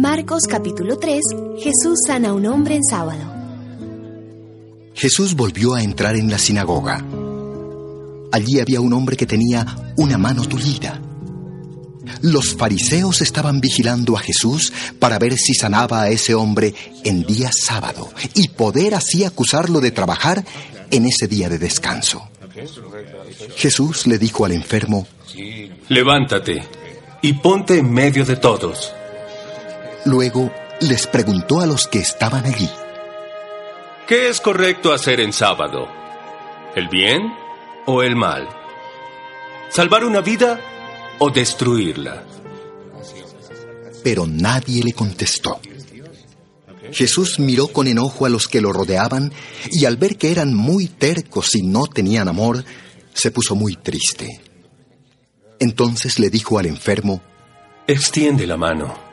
Marcos 0.00 0.44
capítulo 0.48 0.98
3. 0.98 1.20
Jesús 1.58 1.98
sana 2.06 2.30
a 2.30 2.32
un 2.32 2.46
hombre 2.46 2.74
en 2.74 2.82
sábado. 2.82 3.20
Jesús 4.94 5.34
volvió 5.34 5.74
a 5.74 5.82
entrar 5.82 6.16
en 6.16 6.30
la 6.30 6.38
sinagoga. 6.38 7.04
Allí 8.32 8.60
había 8.60 8.80
un 8.80 8.94
hombre 8.94 9.18
que 9.18 9.26
tenía 9.26 9.92
una 9.98 10.16
mano 10.16 10.46
tullida. 10.46 11.02
Los 12.22 12.56
fariseos 12.56 13.20
estaban 13.20 13.60
vigilando 13.60 14.16
a 14.16 14.20
Jesús 14.20 14.72
para 14.98 15.18
ver 15.18 15.36
si 15.36 15.52
sanaba 15.52 16.00
a 16.00 16.08
ese 16.08 16.34
hombre 16.34 16.74
en 17.04 17.24
día 17.24 17.50
sábado 17.52 18.08
y 18.34 18.48
poder 18.48 18.94
así 18.94 19.24
acusarlo 19.24 19.82
de 19.82 19.90
trabajar 19.90 20.42
en 20.90 21.04
ese 21.04 21.28
día 21.28 21.50
de 21.50 21.58
descanso. 21.58 22.26
Jesús 23.54 24.06
le 24.06 24.16
dijo 24.16 24.46
al 24.46 24.52
enfermo, 24.52 25.06
Levántate 25.90 26.62
y 27.20 27.34
ponte 27.34 27.76
en 27.76 27.92
medio 27.92 28.24
de 28.24 28.36
todos. 28.36 28.94
Luego 30.04 30.52
les 30.80 31.06
preguntó 31.06 31.60
a 31.60 31.66
los 31.66 31.86
que 31.86 31.98
estaban 31.98 32.46
allí. 32.46 32.70
¿Qué 34.06 34.28
es 34.28 34.40
correcto 34.40 34.92
hacer 34.92 35.20
en 35.20 35.32
sábado? 35.32 35.88
¿El 36.74 36.88
bien 36.88 37.32
o 37.86 38.02
el 38.02 38.16
mal? 38.16 38.48
¿Salvar 39.68 40.04
una 40.04 40.20
vida 40.20 40.60
o 41.18 41.30
destruirla? 41.30 42.24
Pero 44.02 44.26
nadie 44.26 44.82
le 44.82 44.92
contestó. 44.92 45.60
Jesús 46.92 47.38
miró 47.38 47.68
con 47.68 47.86
enojo 47.86 48.26
a 48.26 48.30
los 48.30 48.48
que 48.48 48.60
lo 48.60 48.72
rodeaban 48.72 49.32
y 49.70 49.84
al 49.84 49.96
ver 49.96 50.16
que 50.16 50.32
eran 50.32 50.54
muy 50.54 50.86
tercos 50.86 51.54
y 51.54 51.62
no 51.62 51.86
tenían 51.86 52.26
amor, 52.26 52.64
se 53.12 53.30
puso 53.30 53.54
muy 53.54 53.76
triste. 53.76 54.40
Entonces 55.60 56.18
le 56.18 56.30
dijo 56.30 56.58
al 56.58 56.66
enfermo, 56.66 57.20
Extiende 57.86 58.46
la 58.46 58.56
mano. 58.56 59.09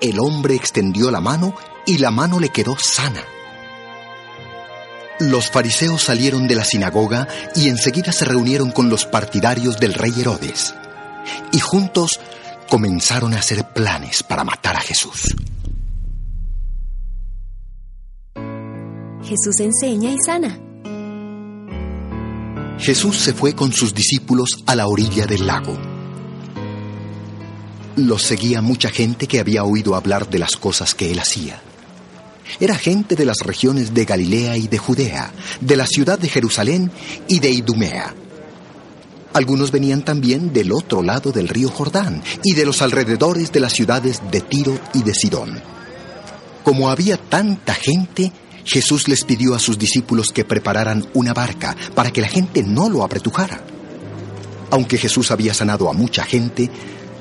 El 0.00 0.18
hombre 0.18 0.54
extendió 0.54 1.10
la 1.10 1.20
mano 1.20 1.54
y 1.86 1.98
la 1.98 2.10
mano 2.10 2.40
le 2.40 2.48
quedó 2.48 2.76
sana. 2.78 3.22
Los 5.20 5.50
fariseos 5.50 6.02
salieron 6.02 6.48
de 6.48 6.54
la 6.54 6.64
sinagoga 6.64 7.28
y 7.54 7.68
enseguida 7.68 8.10
se 8.10 8.24
reunieron 8.24 8.70
con 8.70 8.88
los 8.88 9.04
partidarios 9.04 9.78
del 9.78 9.92
rey 9.92 10.12
Herodes. 10.18 10.74
Y 11.52 11.60
juntos 11.60 12.18
comenzaron 12.70 13.34
a 13.34 13.38
hacer 13.38 13.64
planes 13.74 14.22
para 14.22 14.44
matar 14.44 14.76
a 14.76 14.80
Jesús. 14.80 15.36
Jesús 19.22 19.60
enseña 19.60 20.10
y 20.12 20.18
sana. 20.24 20.58
Jesús 22.78 23.18
se 23.18 23.34
fue 23.34 23.54
con 23.54 23.72
sus 23.72 23.92
discípulos 23.92 24.64
a 24.66 24.74
la 24.74 24.86
orilla 24.86 25.26
del 25.26 25.46
lago. 25.46 25.89
Los 28.06 28.22
seguía 28.22 28.62
mucha 28.62 28.88
gente 28.88 29.26
que 29.26 29.40
había 29.40 29.62
oído 29.62 29.94
hablar 29.94 30.30
de 30.30 30.38
las 30.38 30.52
cosas 30.52 30.94
que 30.94 31.10
él 31.10 31.18
hacía. 31.18 31.60
Era 32.58 32.74
gente 32.74 33.14
de 33.14 33.26
las 33.26 33.38
regiones 33.44 33.92
de 33.92 34.06
Galilea 34.06 34.56
y 34.56 34.68
de 34.68 34.78
Judea, 34.78 35.32
de 35.60 35.76
la 35.76 35.86
ciudad 35.86 36.18
de 36.18 36.28
Jerusalén 36.28 36.90
y 37.28 37.40
de 37.40 37.50
Idumea. 37.50 38.14
Algunos 39.34 39.70
venían 39.70 40.02
también 40.02 40.52
del 40.52 40.72
otro 40.72 41.02
lado 41.02 41.30
del 41.30 41.48
río 41.48 41.68
Jordán 41.68 42.22
y 42.42 42.54
de 42.54 42.64
los 42.64 42.80
alrededores 42.80 43.52
de 43.52 43.60
las 43.60 43.74
ciudades 43.74 44.22
de 44.30 44.40
Tiro 44.40 44.80
y 44.94 45.02
de 45.02 45.14
Sidón. 45.14 45.60
Como 46.64 46.88
había 46.88 47.18
tanta 47.18 47.74
gente, 47.74 48.32
Jesús 48.64 49.08
les 49.08 49.24
pidió 49.24 49.54
a 49.54 49.60
sus 49.60 49.78
discípulos 49.78 50.30
que 50.32 50.44
prepararan 50.44 51.06
una 51.12 51.34
barca 51.34 51.76
para 51.94 52.10
que 52.10 52.22
la 52.22 52.28
gente 52.28 52.62
no 52.62 52.88
lo 52.88 53.04
apretujara. 53.04 53.62
Aunque 54.70 54.96
Jesús 54.96 55.30
había 55.30 55.52
sanado 55.52 55.90
a 55.90 55.92
mucha 55.92 56.24
gente, 56.24 56.70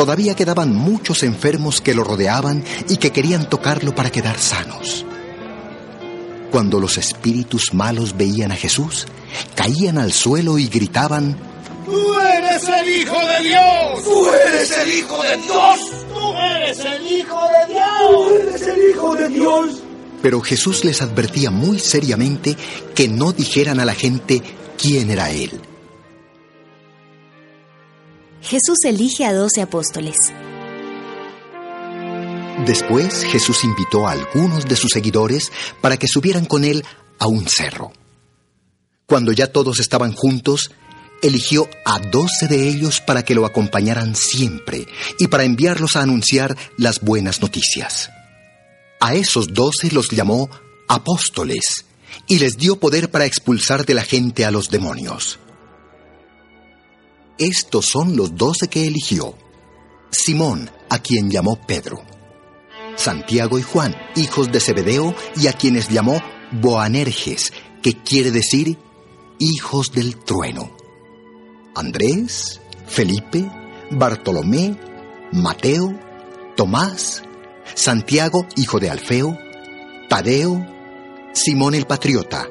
todavía 0.00 0.34
quedaban 0.34 0.74
muchos 0.74 1.22
enfermos 1.24 1.82
que 1.82 1.92
lo 1.92 2.04
rodeaban 2.04 2.64
y 2.88 2.96
que 2.96 3.10
querían 3.10 3.50
tocarlo 3.50 3.94
para 3.94 4.08
quedar 4.08 4.38
sanos. 4.38 5.04
Cuando 6.50 6.80
los 6.80 6.96
espíritus 6.96 7.74
malos 7.74 8.16
veían 8.16 8.50
a 8.50 8.56
Jesús, 8.56 9.06
caían 9.54 9.98
al 9.98 10.14
suelo 10.14 10.56
y 10.56 10.68
gritaban, 10.68 11.36
¡Tú 11.84 12.14
eres 12.18 12.66
el 12.66 12.88
Hijo 12.88 13.14
de 13.14 13.46
Dios! 13.46 14.04
¡Tú 14.04 14.30
eres 14.30 14.70
el 14.78 14.90
Hijo 14.90 15.22
de 15.22 15.36
Dios! 15.36 15.80
¡Tú 16.14 16.32
eres 16.34 16.78
el 16.78 17.06
Hijo 17.06 17.40
de 17.42 17.74
Dios! 17.74 17.84
¡Tú 18.00 18.34
eres 18.36 18.62
el 18.62 18.90
Hijo 18.90 19.14
de 19.16 19.28
Dios! 19.28 19.82
Pero 20.22 20.40
Jesús 20.40 20.82
les 20.82 21.02
advertía 21.02 21.50
muy 21.50 21.78
seriamente 21.78 22.56
que 22.94 23.06
no 23.06 23.32
dijeran 23.32 23.80
a 23.80 23.84
la 23.84 23.94
gente 23.94 24.42
quién 24.78 25.10
era 25.10 25.30
Él. 25.30 25.60
Jesús 28.42 28.78
elige 28.84 29.24
a 29.26 29.32
doce 29.32 29.60
apóstoles. 29.60 30.16
Después 32.66 33.24
Jesús 33.24 33.64
invitó 33.64 34.08
a 34.08 34.12
algunos 34.12 34.66
de 34.66 34.76
sus 34.76 34.90
seguidores 34.90 35.52
para 35.80 35.96
que 35.96 36.08
subieran 36.08 36.46
con 36.46 36.64
Él 36.64 36.84
a 37.18 37.26
un 37.26 37.46
cerro. 37.46 37.92
Cuando 39.06 39.32
ya 39.32 39.52
todos 39.52 39.78
estaban 39.78 40.12
juntos, 40.12 40.70
eligió 41.22 41.68
a 41.84 41.98
doce 41.98 42.48
de 42.48 42.68
ellos 42.68 43.00
para 43.00 43.24
que 43.24 43.34
lo 43.34 43.44
acompañaran 43.44 44.14
siempre 44.16 44.86
y 45.18 45.28
para 45.28 45.44
enviarlos 45.44 45.96
a 45.96 46.02
anunciar 46.02 46.56
las 46.76 47.00
buenas 47.00 47.42
noticias. 47.42 48.10
A 49.00 49.14
esos 49.14 49.52
doce 49.52 49.90
los 49.90 50.08
llamó 50.10 50.48
apóstoles 50.88 51.84
y 52.26 52.38
les 52.38 52.56
dio 52.56 52.80
poder 52.80 53.10
para 53.10 53.26
expulsar 53.26 53.84
de 53.84 53.94
la 53.94 54.02
gente 54.02 54.44
a 54.44 54.50
los 54.50 54.70
demonios. 54.70 55.38
Estos 57.40 57.86
son 57.86 58.16
los 58.16 58.36
doce 58.36 58.68
que 58.68 58.86
eligió. 58.86 59.34
Simón, 60.10 60.70
a 60.90 60.98
quien 60.98 61.30
llamó 61.30 61.58
Pedro. 61.66 62.02
Santiago 62.96 63.58
y 63.58 63.62
Juan, 63.62 63.96
hijos 64.14 64.52
de 64.52 64.60
Zebedeo, 64.60 65.14
y 65.36 65.46
a 65.46 65.54
quienes 65.54 65.88
llamó 65.88 66.20
Boanerges, 66.52 67.54
que 67.82 67.94
quiere 67.94 68.30
decir 68.30 68.76
hijos 69.38 69.90
del 69.92 70.18
trueno. 70.18 70.76
Andrés, 71.74 72.60
Felipe, 72.86 73.50
Bartolomé, 73.90 74.78
Mateo, 75.32 75.98
Tomás, 76.56 77.22
Santiago, 77.74 78.46
hijo 78.56 78.80
de 78.80 78.90
Alfeo, 78.90 79.38
Tadeo, 80.10 80.66
Simón 81.32 81.74
el 81.74 81.86
Patriota 81.86 82.46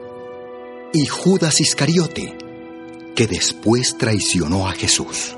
y 0.94 1.06
Judas 1.06 1.62
Iscariote, 1.62 2.36
que 3.20 3.28
después 3.28 3.98
traicionó 3.98 4.70
a 4.70 4.72
Jesús. 4.72 5.36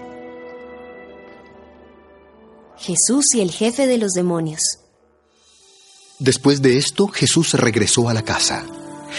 Jesús 2.77 3.33
y 3.33 3.41
el 3.41 3.49
jefe 3.49 3.87
de 3.87 3.97
los 3.97 4.11
demonios. 4.11 4.77
Después 6.19 6.61
de 6.61 6.77
esto, 6.77 7.07
Jesús 7.07 7.55
regresó 7.55 8.07
a 8.07 8.13
la 8.13 8.21
casa. 8.21 8.67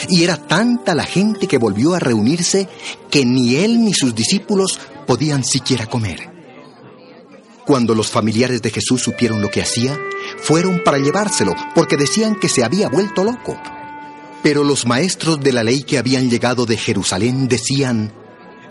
Y 0.08 0.22
era 0.22 0.36
tanta 0.36 0.94
la 0.94 1.02
gente 1.02 1.48
que 1.48 1.58
volvió 1.58 1.94
a 1.94 1.98
reunirse 1.98 2.68
que 3.10 3.26
ni 3.26 3.56
él 3.56 3.84
ni 3.84 3.94
sus 3.94 4.14
discípulos 4.14 4.78
podían 5.08 5.42
siquiera 5.42 5.86
comer. 5.86 6.30
Cuando 7.66 7.96
los 7.96 8.12
familiares 8.12 8.62
de 8.62 8.70
Jesús 8.70 9.02
supieron 9.02 9.42
lo 9.42 9.50
que 9.50 9.62
hacía, 9.62 9.98
fueron 10.40 10.84
para 10.84 10.98
llevárselo, 10.98 11.56
porque 11.74 11.96
decían 11.96 12.36
que 12.36 12.48
se 12.48 12.62
había 12.62 12.88
vuelto 12.88 13.24
loco. 13.24 13.60
Pero 14.44 14.62
los 14.62 14.86
maestros 14.86 15.40
de 15.40 15.52
la 15.52 15.64
ley 15.64 15.82
que 15.82 15.98
habían 15.98 16.30
llegado 16.30 16.64
de 16.64 16.76
Jerusalén 16.76 17.48
decían, 17.48 18.21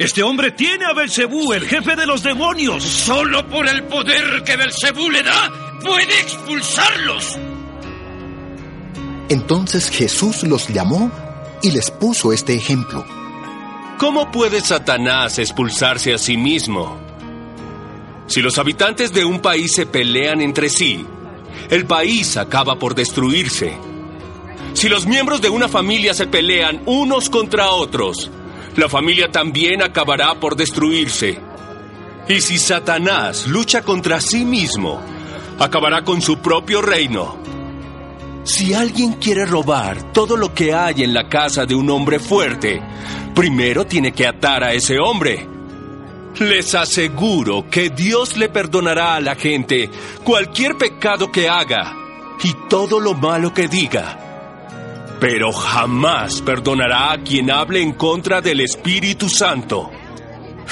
Este 0.01 0.23
hombre 0.23 0.49
tiene 0.49 0.85
a 0.85 0.93
Belcebú, 0.93 1.53
el 1.53 1.67
jefe 1.67 1.95
de 1.95 2.07
los 2.07 2.23
demonios. 2.23 2.83
Solo 2.83 3.47
por 3.47 3.67
el 3.67 3.83
poder 3.83 4.41
que 4.43 4.57
Belcebú 4.57 5.11
le 5.11 5.21
da, 5.21 5.51
puede 5.79 6.19
expulsarlos. 6.19 7.37
Entonces 9.29 9.91
Jesús 9.91 10.41
los 10.41 10.69
llamó 10.69 11.11
y 11.61 11.69
les 11.69 11.91
puso 11.91 12.33
este 12.33 12.55
ejemplo. 12.55 13.05
¿Cómo 13.99 14.31
puede 14.31 14.61
Satanás 14.61 15.37
expulsarse 15.37 16.15
a 16.15 16.17
sí 16.17 16.35
mismo? 16.35 16.99
Si 18.25 18.41
los 18.41 18.57
habitantes 18.57 19.13
de 19.13 19.23
un 19.23 19.39
país 19.39 19.71
se 19.71 19.85
pelean 19.85 20.41
entre 20.41 20.69
sí, 20.69 21.05
el 21.69 21.85
país 21.85 22.37
acaba 22.37 22.79
por 22.79 22.95
destruirse. 22.95 23.77
Si 24.73 24.89
los 24.89 25.05
miembros 25.05 25.41
de 25.41 25.49
una 25.49 25.69
familia 25.69 26.15
se 26.15 26.25
pelean 26.25 26.81
unos 26.87 27.29
contra 27.29 27.69
otros, 27.69 28.31
la 28.75 28.87
familia 28.87 29.29
también 29.31 29.81
acabará 29.81 30.39
por 30.39 30.55
destruirse. 30.55 31.39
Y 32.27 32.41
si 32.41 32.57
Satanás 32.57 33.47
lucha 33.47 33.81
contra 33.81 34.21
sí 34.21 34.45
mismo, 34.45 35.01
acabará 35.59 36.03
con 36.03 36.21
su 36.21 36.39
propio 36.39 36.81
reino. 36.81 37.37
Si 38.43 38.73
alguien 38.73 39.13
quiere 39.13 39.45
robar 39.45 40.13
todo 40.13 40.35
lo 40.35 40.53
que 40.53 40.73
hay 40.73 41.03
en 41.03 41.13
la 41.13 41.27
casa 41.27 41.65
de 41.65 41.75
un 41.75 41.89
hombre 41.89 42.19
fuerte, 42.19 42.81
primero 43.35 43.85
tiene 43.85 44.13
que 44.13 44.25
atar 44.25 44.63
a 44.63 44.73
ese 44.73 44.97
hombre. 44.99 45.47
Les 46.39 46.73
aseguro 46.73 47.69
que 47.69 47.89
Dios 47.89 48.37
le 48.37 48.49
perdonará 48.49 49.15
a 49.15 49.21
la 49.21 49.35
gente 49.35 49.89
cualquier 50.23 50.77
pecado 50.77 51.31
que 51.31 51.49
haga 51.49 51.93
y 52.41 52.55
todo 52.69 52.99
lo 52.99 53.13
malo 53.13 53.53
que 53.53 53.67
diga. 53.67 54.20
Pero 55.21 55.53
jamás 55.53 56.41
perdonará 56.41 57.11
a 57.11 57.23
quien 57.23 57.51
hable 57.51 57.79
en 57.79 57.93
contra 57.93 58.41
del 58.41 58.59
Espíritu 58.59 59.29
Santo. 59.29 59.91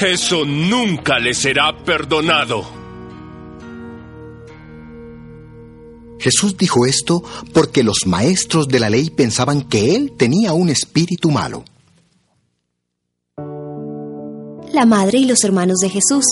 Eso 0.01 0.43
nunca 0.43 1.19
le 1.19 1.35
será 1.35 1.77
perdonado. 1.85 2.63
Jesús 6.19 6.57
dijo 6.57 6.87
esto 6.87 7.23
porque 7.53 7.83
los 7.83 8.07
maestros 8.07 8.67
de 8.67 8.79
la 8.79 8.89
ley 8.89 9.11
pensaban 9.11 9.61
que 9.61 9.95
él 9.95 10.13
tenía 10.17 10.53
un 10.53 10.69
espíritu 10.69 11.29
malo. 11.29 11.63
La 14.73 14.85
madre 14.87 15.19
y 15.19 15.25
los 15.25 15.43
hermanos 15.43 15.77
de 15.77 15.89
Jesús. 15.89 16.25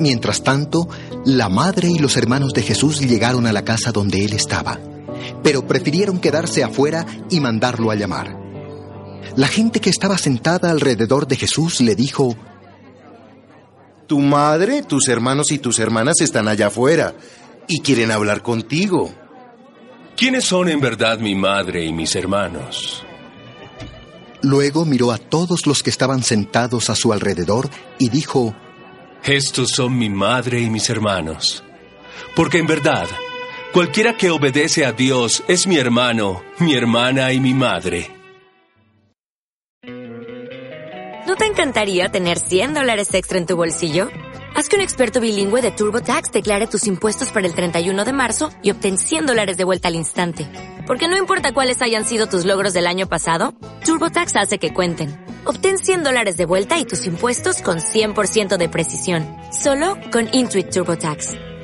Mientras 0.00 0.42
tanto, 0.42 0.88
la 1.26 1.50
madre 1.50 1.88
y 1.90 1.98
los 1.98 2.16
hermanos 2.16 2.54
de 2.54 2.62
Jesús 2.62 3.00
llegaron 3.00 3.46
a 3.46 3.52
la 3.52 3.62
casa 3.62 3.92
donde 3.92 4.24
él 4.24 4.32
estaba, 4.32 4.80
pero 5.42 5.66
prefirieron 5.66 6.18
quedarse 6.18 6.62
afuera 6.62 7.06
y 7.30 7.40
mandarlo 7.40 7.90
a 7.90 7.94
llamar. 7.94 8.36
La 9.36 9.48
gente 9.48 9.80
que 9.80 9.90
estaba 9.90 10.18
sentada 10.18 10.70
alrededor 10.70 11.26
de 11.26 11.36
Jesús 11.36 11.80
le 11.80 11.94
dijo, 11.94 12.36
Tu 14.06 14.20
madre, 14.20 14.82
tus 14.82 15.08
hermanos 15.08 15.52
y 15.52 15.58
tus 15.58 15.78
hermanas 15.78 16.20
están 16.20 16.48
allá 16.48 16.66
afuera 16.66 17.14
y 17.66 17.80
quieren 17.80 18.10
hablar 18.10 18.42
contigo. 18.42 19.10
¿Quiénes 20.16 20.44
son 20.44 20.68
en 20.68 20.80
verdad 20.80 21.18
mi 21.18 21.34
madre 21.34 21.84
y 21.84 21.92
mis 21.92 22.14
hermanos? 22.14 23.02
Luego 24.42 24.84
miró 24.84 25.12
a 25.12 25.18
todos 25.18 25.66
los 25.66 25.82
que 25.82 25.90
estaban 25.90 26.22
sentados 26.22 26.90
a 26.90 26.96
su 26.96 27.12
alrededor 27.12 27.70
y 27.98 28.10
dijo, 28.10 28.54
Estos 29.22 29.70
son 29.70 29.96
mi 29.96 30.10
madre 30.10 30.60
y 30.60 30.68
mis 30.68 30.90
hermanos. 30.90 31.64
Porque 32.34 32.58
en 32.58 32.66
verdad, 32.66 33.06
cualquiera 33.72 34.16
que 34.16 34.30
obedece 34.30 34.84
a 34.84 34.92
Dios 34.92 35.42
es 35.48 35.66
mi 35.66 35.76
hermano, 35.76 36.42
mi 36.58 36.74
hermana 36.74 37.32
y 37.32 37.40
mi 37.40 37.54
madre. 37.54 38.10
¿No 41.26 41.36
te 41.36 41.46
encantaría 41.46 42.10
tener 42.10 42.38
100 42.38 42.74
dólares 42.74 43.14
extra 43.14 43.38
en 43.38 43.46
tu 43.46 43.56
bolsillo? 43.56 44.08
Haz 44.54 44.68
que 44.68 44.76
un 44.76 44.82
experto 44.82 45.20
bilingüe 45.20 45.62
de 45.62 45.70
TurboTax 45.70 46.30
declare 46.30 46.66
tus 46.66 46.86
impuestos 46.86 47.30
para 47.30 47.46
el 47.46 47.54
31 47.54 48.04
de 48.04 48.12
marzo 48.12 48.50
y 48.62 48.70
obtén 48.70 48.98
100 48.98 49.26
dólares 49.26 49.56
de 49.56 49.64
vuelta 49.64 49.88
al 49.88 49.94
instante. 49.94 50.46
Porque 50.86 51.08
no 51.08 51.16
importa 51.16 51.54
cuáles 51.54 51.80
hayan 51.80 52.04
sido 52.04 52.26
tus 52.26 52.44
logros 52.44 52.74
del 52.74 52.86
año 52.86 53.08
pasado, 53.08 53.54
TurboTax 53.84 54.36
hace 54.36 54.58
que 54.58 54.74
cuenten. 54.74 55.24
Obtén 55.46 55.78
100 55.78 56.04
dólares 56.04 56.36
de 56.36 56.44
vuelta 56.44 56.78
y 56.78 56.84
tus 56.84 57.06
impuestos 57.06 57.62
con 57.62 57.78
100% 57.78 58.58
de 58.58 58.68
precisión. 58.68 59.26
Solo 59.52 59.96
con 60.12 60.28
Intuit 60.32 60.68
TurboTax. 60.68 61.51